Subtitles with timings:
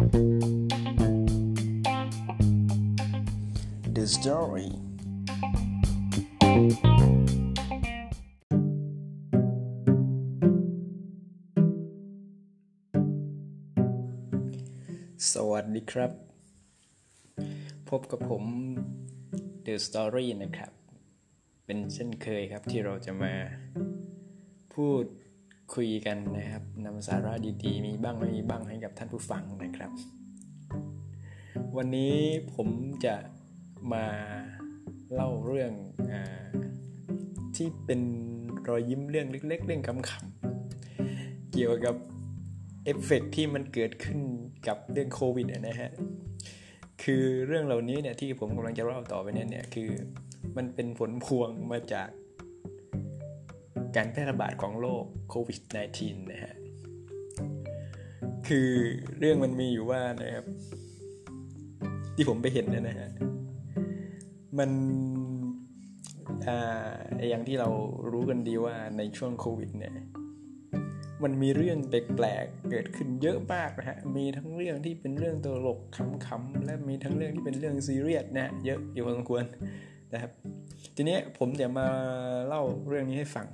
[0.00, 0.04] The
[4.16, 4.68] Story
[15.32, 16.12] สวัสดีครับ
[17.88, 18.44] พบกับผม
[19.66, 20.72] The Story นะครับ
[21.64, 23.34] เป็นเช่นเคยครับที่เราจะมา
[24.74, 25.04] พูด
[25.74, 27.32] คุยกันนะครับนำสาระ
[27.64, 29.90] ดีๆ มีบ้างไม่มีบ้างให้กับท่านผู้ฟังนะครับ
[31.76, 32.14] วันนี้
[32.54, 32.68] ผม
[33.04, 33.16] จะ
[33.92, 34.06] มา
[35.12, 35.72] เล่าเรื่อง
[36.10, 36.14] อ
[37.56, 38.00] ที่เป็น
[38.68, 41.96] รอยยิ้มเรื่องเล็ก ๆ เรื่องขำๆเกี่ยวกับ
[42.84, 44.18] เอฟเฟกที่มันเกิดขึ้น
[44.66, 45.90] กับเรื่องโควิดนะฮะ
[47.02, 49.90] คือเรื่องเหล่านี้เนี่ยที่ผมกำลังจะเล่าต่อไปเนี่ยเนี่ยคือ
[50.56, 52.08] มันเป็นผลพวงมาจาก
[53.96, 55.60] การแพร่ระบาดของโรคโควิด
[55.96, 56.54] -19 นะฮะ
[58.48, 58.70] คือ
[59.18, 60.46] เรื่องมันมีอยู่ว่านะครับ
[62.16, 63.10] ที่ผมไปเห็นเนี่ยนะฮะ
[64.58, 64.70] มัน
[66.46, 66.94] อ่า
[67.30, 67.68] อย่างที่เรา
[68.12, 69.94] รู้กันดีว่าในช่วงโควิดเนี่ย
[71.22, 79.44] มันมีเรื่องแปลกๆเกิดขึ้นเยอะมากนะฮะ มีทั้งเรื่องที่เป็นเรื่องตลกขำๆและมีทั้งเรื่องที่เป็นเรื่องซีเรียสนะเยอะอยู่พอสมควร
[80.12, 80.32] นะครับ
[80.96, 81.86] ทีนี้ผมจะมา
[82.46, 83.46] เล่าเรื่องนี้ให้ฟัง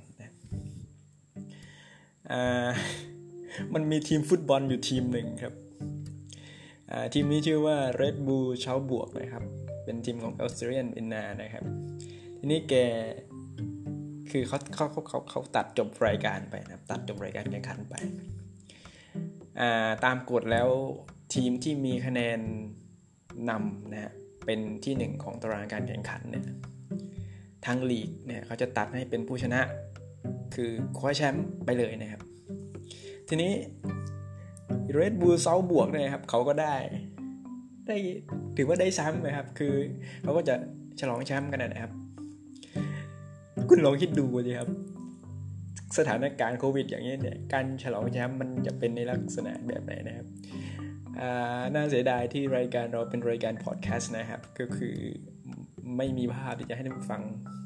[3.73, 5.53] มันมีทีมฟุตบอลอยู่ทีมหนึ่งครับ
[7.13, 9.43] ทีมนี้ชื่อว่า Red Bull เช้าบวกนะครับ
[9.83, 11.63] เป็นทีมของออสเตรเลียนอินนานะครับ
[12.37, 12.73] ทีนี้แก
[14.31, 17.95] คือเขาเขาเขาเขาเขาตัดจบรายการไปนะตัดจบรายการแข่งขันไป
[20.05, 20.69] ตามกฎแล้ว
[21.35, 22.39] ทีมที่มีคะแนน
[23.49, 24.13] นำนะฮะ
[24.45, 26.43] เป็นที่หนึ่งของตารางการแข่งขันเนี่ย
[27.65, 29.61] ทางลีกเนี่ยเขาจะตัดให้เป็นผู้ชนะ
[30.55, 32.21] คือคว้าแชมป์ไปเลยนะครับ
[33.27, 33.51] ทีนี้
[34.93, 36.75] เรดบูลเซาบวกเนี่ยครับ เขาก็ได้
[37.87, 37.97] ได้
[38.57, 39.73] ถือว่าได้แชมป์นะครับ คือ
[40.23, 40.55] เขาก็จะ
[40.99, 41.91] ฉลองแชมป์กันนะครับ
[43.69, 44.69] คุณลองคิดดูสิครับ
[45.97, 50.27] สถานการณ์โควิด อย่างนี้เนี่ยการฉลองแชมป์มันจะเป็นในลักษณะแบบไหนนะครับ
[51.73, 54.95] น่าเสียดายที่รายการเราเป็นรายการพอดแคสต์นะครับ ก็คือ
[55.97, 57.21] ไม่มีภาพที่จะให้ท่านผู้ฟัง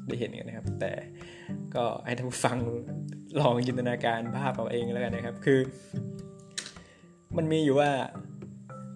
[0.06, 0.92] ได้เห็นกันนะครับ แต่
[1.74, 2.58] ก็ให้ท่านผู้ฟัง
[3.40, 5.58] ลองจินตนาการภาพเอาเองแล้วกันนะครับ คือ
[7.36, 7.90] มันมีอยู่ว่า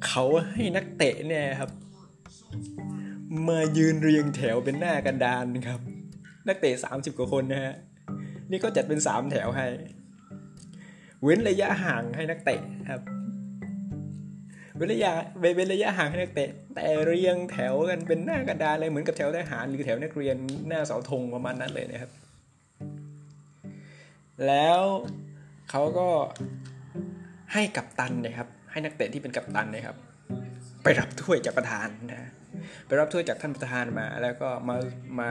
[0.07, 1.71] เขาให้นักเตะเนี่ยครับ
[3.49, 5.81] มายืนเรียงแถวเป็นหน้ากันดานครับ
[6.49, 7.75] นักเตะ 30 กว่าคนนะฮะ
[8.51, 9.67] นี่ก็จัดเป็น 3 แถวให้
[11.23, 12.61] เว้นระยะห่างให้นักเตะ
[12.91, 13.03] ครับ
[14.77, 20.37] เว้นระยะเว้นระยะห่างให้นักเตะ แต่เรียงแถวกันเป็นหน้ากระดานเลยเหมือนกับแถวทหารหรือแถวนักเรียน
[20.69, 22.11] หน้าเสาธงประมาณนั้นเลยนะครับ
[24.47, 24.81] แล้ว
[25.71, 26.09] เขาก็
[27.53, 29.97] ให้กัปตันนะครับ ให้นักเตะที่เป็นกัปตันนะครับ
[30.83, 32.31] ไปรับถ้วยจากประธานนะ
[32.87, 34.77] ไปรับถ้วยจากท่านประธานมา แล้วก็มา
[35.21, 35.31] มา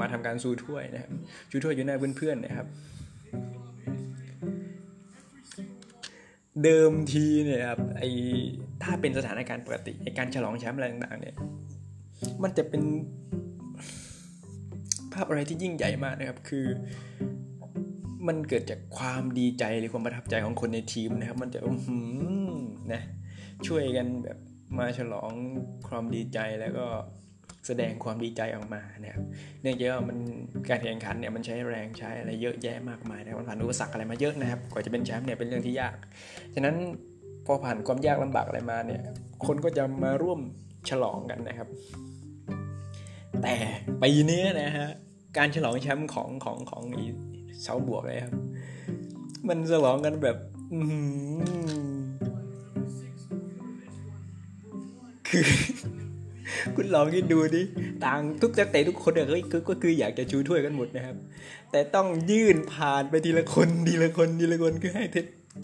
[0.00, 1.10] มาทำการซูถ้วยนะครับ
[1.50, 2.66] ซูถ้วยอยู่หน้าเพื่อนๆนะครับ
[6.64, 8.02] เดิมทีเนี่ยครับไอ
[8.82, 11.36] ถ้าเป็นสถานการณ์ปกติไอการฉลองแชมป์อะไรต่างๆเนี่ย
[12.42, 12.82] มันจะเป็น
[15.12, 16.66] ภาพอะไรที่ยิ่งใหญ่มากนะครับ คือ
[18.28, 21.72] มันเกิดจากความดีใจหรือความประทับใจของคนในทีมนะครับ มันจะอื
[22.50, 22.54] ม
[22.92, 23.02] นะ
[23.66, 24.38] ช่วยกันแบบ
[24.78, 25.30] มาฉลอง
[25.88, 26.86] ความดีใจแล้วก็
[27.66, 29.24] แสดงความดีใจออกมานะครับ
[29.62, 30.18] เนื่องจากว่ามัน
[30.68, 35.96] การแข่งขันเนี่ยมันใช้แรงใช้อะไรเยอะแยะมากมายนะมันผ่านอุปสรรคอะไรมาเยอะนะครับ กว่าจะเป็นแชมป์เนี่ยเป็นเรื่องที่ยาก
[36.54, 36.76] ฉะนั้น
[37.50, 39.02] อผ่านความยากลำบากอะไรมาเนี่ย
[39.46, 40.40] คนก็จะมาร่วม
[40.90, 41.68] ฉลองกันนะครับ
[43.42, 43.54] แต่
[44.02, 44.88] ปีนี้นะฮะ
[45.36, 47.04] การฉลองแชมป์ของของของอี
[47.62, 48.34] เสาบวกเลยครับ
[49.48, 50.36] มันฉลองกันแบบ
[55.28, 55.44] คือ
[56.76, 57.62] คุณลองคิดดูดิ
[58.04, 59.26] ต่างทุกนักเตะทุกคนเนี่ย
[59.68, 61.16] ก็คืออยากจะชูถ้วยกันหมดนะครับ
[61.70, 65.04] แต่ต้องยื่นผ่านไปทีละคนทีละคนทีละคนคือให้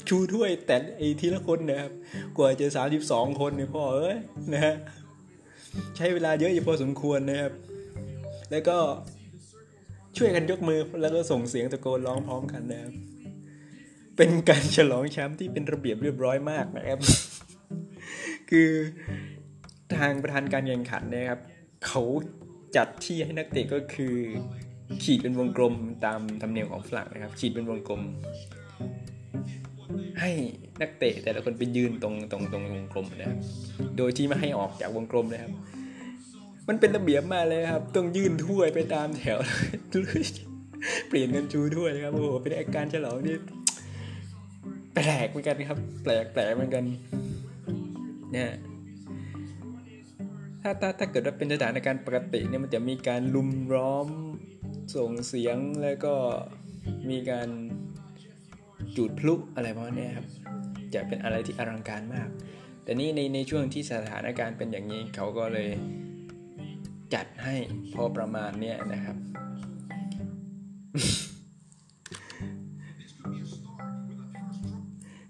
[0.09, 1.93] ชูถ้วยแต่ไอ้ทีละคนนะครับ
[2.37, 4.17] กว่าจะสามสิบสองคนเนี่ยพ่อเอ้ย
[4.53, 4.75] นะฮะ
[5.97, 7.53] ใช้เวลาเยอะอยู่พอสมควรนะครับ
[8.51, 8.79] แล้วก็
[10.17, 12.93] ช่วยกันยกมือแล้วก็ส่งเสียงตะโกนร้องพร้อมกันนะครับ
[14.17, 17.01] เป็นการฉลองแชมป์ที่เป็นระเบียบเรียบร้อยมากนะครับ
[18.51, 18.71] คือ
[19.97, 21.41] ทางประธานการแข่งขันนะครับ
[21.87, 22.03] เขา
[22.77, 24.15] จัดที่ให้นักเตะก็คือ
[25.03, 25.75] ขีดเป็นวงกลม
[26.05, 28.03] ตามธรรมเนียมของฝรั่งนะครับ ขีดเป็นวงกลม
[30.21, 30.31] ให้
[30.81, 33.39] นักเตะแต่ละคนไปยืนตรงตรงตรงวงกลมนะครับ
[33.97, 35.53] โดยที่ไม่ให้ออกจากวงกลมนะครับ
[36.69, 39.39] มันเป็นระเบียบมากเลยครับ ต้องยื่นถ้วยไปตามแถว
[41.09, 43.35] เปลี่ยนกันชูถ้วยนะครับโอ้โหเป็นอาการฉลองที่
[44.95, 46.85] แปลกเหมือนกันครับ แปลกแปลกเหมือนกัน
[48.33, 48.51] เนี่ย
[50.63, 54.09] ถ้าถ้าถ้าเกิดว่าเป็นสถานการณ์ปกติเนี่ยมันจะมีการลุมร้อม
[54.97, 56.15] ส่งเสียงแล้วก็
[57.11, 57.49] มีการ
[58.97, 60.27] จุดพลุอะไรประมาณนี้ครับ
[60.95, 62.29] จะเป็นอะไรที่อลังการมาก
[62.83, 65.71] แต่นี่ในในช่วงที่สถานการณ์เป็นอย่างนี้เขาก็เลย
[67.15, 67.57] จัดให้
[67.95, 69.17] พอประมาณเนี้ยนะครับ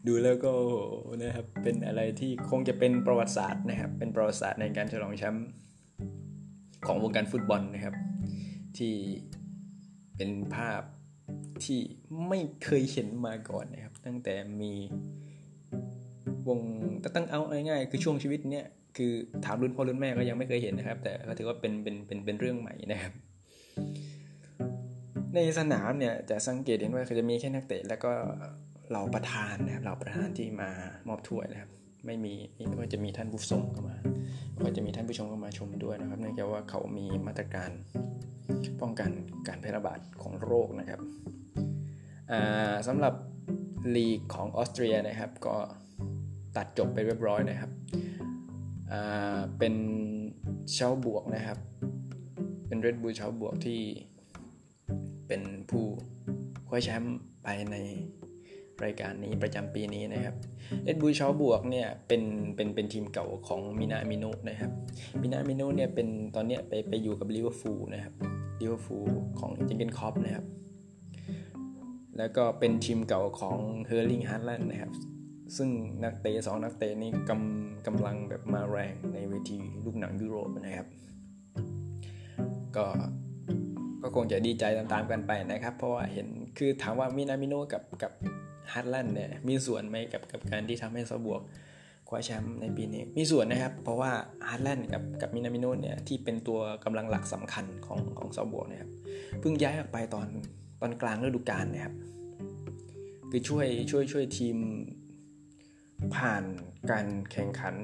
[0.07, 0.53] ดูแล้วก็
[1.23, 5.47] นะครับเป็นอะไรที่คงจะเป็นประวัติศาสตร์นะครับ เป็นประวัติศาสตร์ในการฉลองแชมป์
[6.87, 7.95] ของวงการฟุตบอลนะครับ
[8.79, 8.95] ที่
[10.17, 10.83] เป็นภาพ
[11.65, 11.81] ที่
[12.29, 14.73] ไม่เคยเห็นมาก่อนนะครับ ตั้งแต่มี
[16.49, 16.61] วง
[17.15, 19.13] ตั้งเอาง่ายๆคือช่วงชีวิตเนี้ยคือ
[19.45, 23.13] ถามรุ่นพ่อรุ่นแม่ก็ยังไม่เคยเห็นนะครับ แต่ก็ถือว่าเป็นเป็นเป็นเป็นเรื่องใหม่นะครับ
[25.35, 28.13] ในสนามเนี่ยจะสังเกตเห็นว่าจะมีแค่นักเตะแล้วก็
[28.89, 30.71] เหล่าประธานนะครับเหล่าประธานที่มา
[31.09, 31.71] มอบถ้วยนะครับ
[32.07, 32.35] ไม่มี
[32.69, 33.97] ไม่ว่าจะมีท่านผู้ชมเข้ามา
[34.65, 37.71] ก็จะมีท่านผู้ชมเข้ามาชมด้วยนะครับ เนื่องจากว่าเขามีมาตรการ
[38.81, 39.11] ป้องกัน
[39.49, 41.01] การแพร่ระบาดของโรคนะครับ
[42.89, 43.15] สำหรับ
[43.95, 45.57] ลีกของออสเตรียนะครับ ก็
[46.57, 47.71] ตัดจบไปเรียบร้อยนะครับ
[49.59, 49.75] เป็น
[50.75, 51.59] ซาลซ์บวร์กนะครับ
[52.67, 53.81] เป็นเรดบูลซาลซ์บวร์กที่
[55.27, 55.85] เป็นผู้
[56.69, 57.77] คว้าแชมป์ไปใน
[58.85, 60.35] รายการนี้ประจำปีนี้นะครับ
[60.85, 62.23] เรดบูลซาลซ์บวร์กเนี่ยเป็น
[62.57, 64.71] เป็นเป็นทีมเก่าของมินามิโนนะครับ
[65.23, 68.15] มินามิโนเนี่ยเป็นตอนเนี้ยไปไปอยู่กับลิเวอร์พูลนะครับ
[68.61, 69.09] ลิเวอร์พูล
[69.41, 70.45] ของจิงเกนคอปนะครับ
[72.19, 74.93] แล้วก็เป็นทีมเก่าของเฮอร์ลิงฮาร์แลนด์นะครับ
[75.57, 75.69] ซึ่ง
[76.05, 80.89] นักเตะสองนักเตะนี้กำกำลังแบบมาแรงในเวทีลูกหนังยุโรปนะครับ
[82.77, 82.87] ก็
[84.03, 86.27] ก็คงจะดีใจตามๆกันไปนะครับ เพราะว่าเห็น
[86.59, 88.13] คือถามว่ามินามิโนกับกับ
[88.73, 91.41] ฮาร์แลนด์เนี่ยมีส่วนไหมกับกับการที่ทำให้ซาลซ์บวร์ก
[92.09, 94.11] คว้าแชมป์ในปีนี้มีส่วนนะครับ เพราะว่า
[94.49, 98.91] ฮาร์แลนด์กับกับมินามิโนเนี่ยที่เป็นตัวกำลังหลักสำคัญของของซาลซ์บวร์กนะครับ
[99.41, 100.29] เพิ่งย้ายออกไปตอน
[100.81, 101.95] ตอนกลางฤดูกาลนะครับ
[103.31, 104.57] คือช่วยช่วยช่วยทีม
[106.15, 106.45] ผ่าน
[106.91, 107.75] การแข่งขัน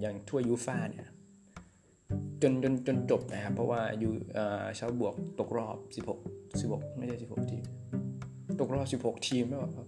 [0.00, 1.06] อย่างทั่วยูฟ่าเนี่ย
[2.42, 4.12] จนจนจนจบนะครับ เพราะว่าอยู่
[4.78, 5.76] ชาวบวกตกรอบ
[6.06, 7.64] 16 16 ไม่ใช่ 16 ทีม
[8.60, 9.86] ตกรอบ 16 ทีมไม่หรอครับ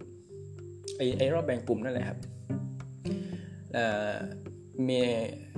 [0.97, 2.19] ไอไอรอบแบ่งกลุ่มนั่นแหละครับ
[4.87, 4.99] มี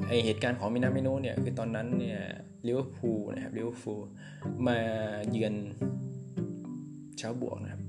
[0.08, 2.20] ไอเหตุการณ์ของมินาเมิโนเนี่ยคือตอนนั้นเนี่ย
[2.68, 4.02] ลิเวอร์พูลนะครับลิเวอร์พูล
[4.68, 4.78] มา
[5.32, 5.54] เยือน
[7.18, 7.82] ซัลซ์บวร์กนะครับ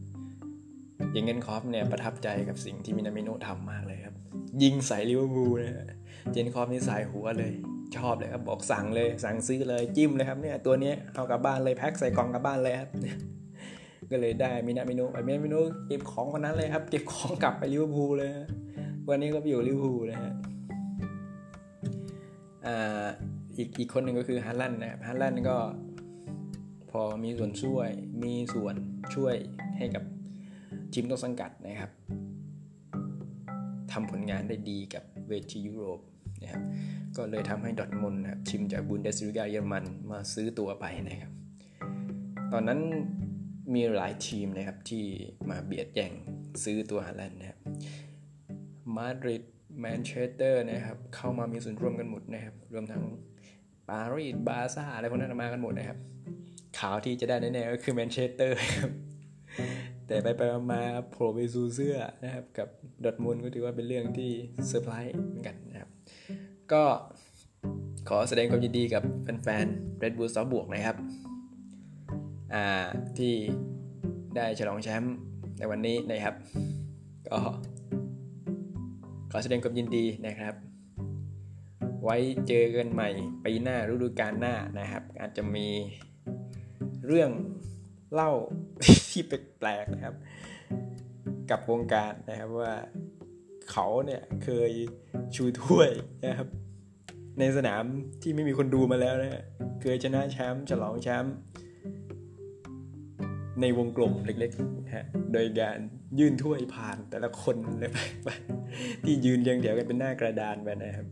[1.13, 4.15] อย่างเงินคอฟเนี่ยประทับใจกับสิ่งที่มินามิโนทำมากเลยครับ
[4.63, 5.97] ยิงใส่ลิเวอร์พูลนะ
[6.33, 7.53] เจนคอฟนี่ใส่หัวเลย
[7.97, 12.91] ชอบเลยครับบอกสั่งเลยสั่งซื้อเลยจิ้มเลยครับเนี่ยตัวนี้เอากลับบ้านเลยแพ็คใส่กล่องกลับบ้านเลยครับ
[14.11, 15.57] ก็เลยได้มินามิโนไปมินามิโน
[15.87, 18.31] เก็บของวันนั้นเลยครับ เก็บของกลับไปลิเวอร์พูลเลย
[19.09, 20.33] วันนี้ก็ไปอยู่ลิเวอร์พูลนะฮะ
[23.57, 25.57] อีกอีกคนหนึ่งก็คือฮาแลนด์นะครับฮาแลนด์ก็
[26.91, 27.89] พอมีส่วนช่วย
[28.23, 28.75] มีส่วน
[29.15, 29.35] ช่วย
[29.77, 30.05] ให้กับ
[30.93, 31.91] ทีมต้นสังกัดนะครับ
[33.93, 36.01] ทำผลงานได้ดีกับเวทียุโรป
[36.43, 36.63] นะครับ
[37.17, 41.33] ก็เลยทำให้ดอร์ทมุนด์นะครับทีมจากบุนเดสลิกาเยอรมันมาซื้อตัวไปนะครับ
[42.53, 42.81] ตอนนั้น
[43.75, 45.05] มีหลายทีมนะครับที่
[45.51, 46.13] มาเบียดแย่ง
[46.65, 47.59] ซื้อตัวฮาแลนด์นะครับ
[48.97, 49.45] มาดริด
[49.81, 53.03] แมนเชสเตอร์นะครับเข้ามามีส่วนร่วมกันหมดนะครับ รวมทั้ง
[53.89, 55.99] ปารีสบาร์ซ่าอะไรพวกนั้นมากันหมดนะครับ
[56.79, 58.91] ข่าวที่จะได้แน่ๆก็คือแมนเชสเตอร์ครับ
[60.07, 62.69] แต่ไปไปมาโผล่ไปสู่เสือนะครับ กับ
[63.05, 64.31] ดอร์ทมุนด์ก็ถือว่าเป็นเรื่องที่
[64.67, 65.91] เซอร์ไพรส์เหมือนกันนะครับ
[66.73, 66.83] ก็
[68.09, 70.97] ขอแสดงความยินดีกับแฟนๆ Red Bull ซัลซ์บวร์กนะครับ
[73.19, 73.35] ที่
[74.37, 75.15] ได้ฉลองแชมป์
[75.59, 76.35] ในวันนี้นะครับ
[77.29, 77.39] ก็
[79.31, 80.55] ขอแสดงความยินดีนะครับ
[82.05, 82.17] ไว้
[82.49, 83.09] เจอกันใหม่
[83.45, 85.69] ปีหน้าฤดูกาลหน้านะครับ อาจจะมี
[87.07, 87.31] เรื่อง
[88.13, 88.33] เล่า
[89.11, 90.15] ที่แปลกๆนะครับ
[91.51, 92.75] กับวงการนะครับว่า
[93.71, 94.71] เขาเนี่ยเคย
[95.35, 95.91] ชูถ้วย
[96.27, 96.49] นะครับ
[97.39, 97.83] ในสนาม
[98.23, 99.45] ที่ไม่มีคนดูมาแล้วนะ
[99.81, 101.35] เคยชนะแชมป์ฉลองแชมป์
[103.61, 105.79] ในวงกลมเล็กๆนะฮะโดยการ
[106.19, 107.91] ยื่นถ้วยผ่านแต่ละคนเลย
[108.23, 108.29] ไป
[109.05, 111.07] ที่ยืนเรียงเดียวกันเป็นหน้ากระดานไปนะครับ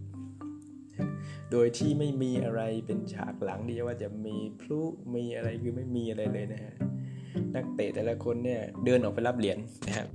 [1.53, 4.81] โดยที่ไม่มีอะไรเป็นฉากหลังที่ว่าจะมีพลุ
[5.15, 6.75] มีอะไรคือไม่มีอะไรเลยนะฮะ
[7.55, 10.09] นักเตะแต่ละคนเนี่ยเดินออกไปรับเหรียญนะครับ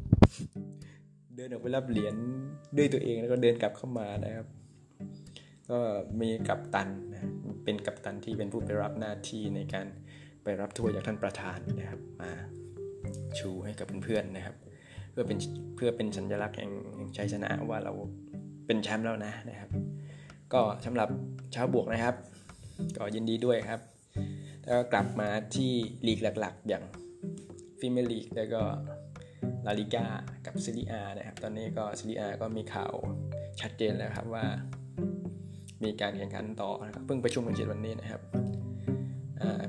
[1.36, 2.14] เดินออกไปรับเหรียญ
[2.78, 4.48] ด้วยตัวเองแล้วก็เดินกลับเข้ามานะครับ
[5.70, 5.80] ก็
[6.22, 7.20] มีกัปตันนะ
[7.64, 9.88] เป็นกัปตันที่เป็นผู้ไปรับหน้าที่ในการ
[10.44, 12.32] ไปรับถ้วยจากท่านประธานนะครับ มา
[13.40, 14.56] ชูให้กับเพื่อนๆนะครับ
[15.12, 15.38] เพื่อเป็น
[15.76, 16.72] เพื่อเป็นสัญลักษณ์แห่ง
[17.18, 17.94] ชัยชนะว่าเรา
[18.66, 19.70] เป็นแชมป์แล้วนะนะครับ
[20.54, 21.10] ก็สำหรับ
[21.52, 22.16] เช้าบวกนะครับ
[22.98, 23.82] ก็ยินดีด้วยครับ
[24.64, 25.72] แล้วก็กลับมาที่
[26.08, 26.84] ลีกหลักๆ อย่าง
[27.80, 28.62] ฟิเมลีกแล้วก็
[29.66, 30.06] ลาลิก้า
[30.46, 32.94] กับซีรีอานะครับ ตอนนี้ก็ซีรีอาก็มีข่าว
[33.62, 34.46] ชัดเจนแล้วครับว่า
[35.84, 38.22] มีการแข่งขันต่อนะครับเพิ่งประชุมกันเจ็ดวันนี้นะครับ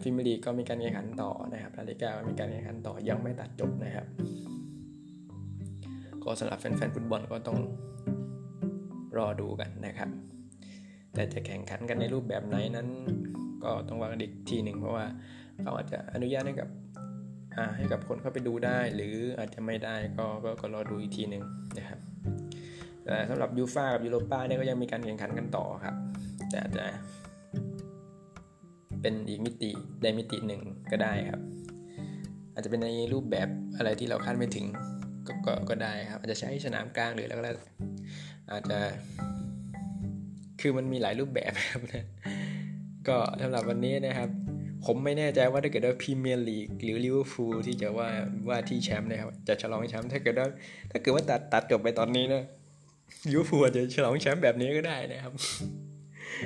[0.03, 4.07] ฟิเมลีก็มีการแข่งขันต่อนะครับลาลิกามีการแข่งขันต่อยังไม่ตัดจบนะครับ
[6.25, 7.59] ก็สำหรับแฟนๆฟุตบอลก็ต้อง
[9.19, 10.11] รอดูกันนะครับ
[11.15, 12.89] แต่จะแข่งขันกันในรูปแบบไหนนั้น
[13.65, 15.07] ก็ต้องวางอีกทีหนึ่งเพราะว่า
[15.63, 16.69] เขาอาจจะอนุญาตให้กับ
[17.77, 21.43] ให้กับคนเข้าไปดูได้ หรืออาจจะไม่ได้ก็ก็ก็รอดูอีกทีหนึ่ง
[21.79, 22.01] นะครับ
[23.05, 25.95] แต่สำหรับยูฟ่ากับยูโรป้าเนี่ยก็ยังมีการแข่งขันกันต่อครับ
[26.51, 26.85] แต่อาจจะ
[29.03, 29.71] เป็นอีกมิติ
[30.03, 31.41] ได้มิติหนึ่งก็ได้ครับ
[32.55, 34.67] อาจจะเป็นในรูปแบบอะไรที่เราคาดไม่ถึง
[35.27, 37.43] กก็ก็ได้ครับ อาจจะใช้สนามกลางหรืออะไรก็
[38.51, 38.79] อาจจะ
[40.61, 42.07] คือมันมีหลายรูปแบบครับนะ
[43.09, 44.29] ก็สำหรับวันนี้นะครับ
[44.87, 48.09] ผมไม่แน่ใจว่าถ้าเกิดว่าพรีเมียร์ลีกหรือลิเวอร์พูลที่จะว่า
[48.49, 50.49] ว่าที่แชมป์นะครับ จะฉลองแชมป์ถ้าเกิดว่า
[50.91, 52.43] ถ้าเกิดว่าตัดตัดจบไปตอนนี้นะ
[53.31, 55.33] ลิเวอร์พูลจะฉลองแชมป์แบบนี้ก็ได้นะครับ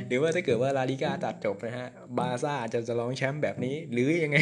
[0.06, 1.88] หรือว่าถ้าเกิดว่าลาลิกาตัดจบนะฮะ
[2.18, 4.38] บาซ่าจะฉลองแชมป์แบบนี้ หรือยังไง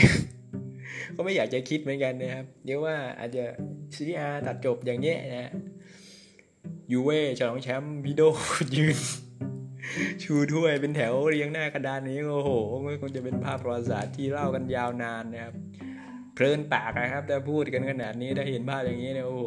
[1.17, 3.45] ก็ไม่อยากจะคิดเหมือนกันนะครับเดี๋ยวว่าอาจจะ
[3.95, 5.53] ซีอาตัดจบอย่างเนี้ยนะ
[6.93, 8.23] ยูเว่ฉลองแชมป์วิโด
[8.77, 8.99] ยืน
[10.23, 12.51] ชูถ้วยเป็นแถวเรียงหน้ากระดานนี้โอ้โห
[13.01, 15.55] คงจะเป็นภาพประวัติศาสตร์ที่เล่ากันยาวนานนะครับ
[16.35, 19.45] เพลินปากนะครับแต่พูดกันขนาดนี้ได้เห็นภาพอย่างนี้เนี่ยโอ้โห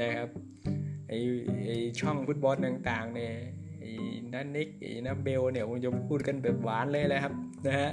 [0.00, 0.28] นะครับ
[1.08, 1.12] ไอ
[1.66, 3.34] ไอช่องฟุตบอลต่างๆเนี่ย
[3.82, 3.94] ไอ้
[4.32, 7.34] นันนิกไอ้นับเบลเนี่ยคงจะพูดกันแบบหวานเลยแหละครับ
[7.66, 7.90] นะฮะ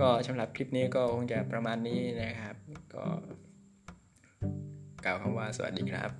[0.00, 2.56] ก็สำหรับคลิปนี้ก็คงจะประมาณนี้นะครับ
[2.94, 3.04] ก็
[5.04, 6.10] กล่าวคำว่าสวัสดีครับ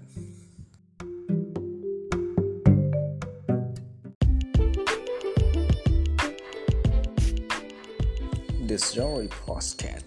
[8.69, 10.06] The Story Podcast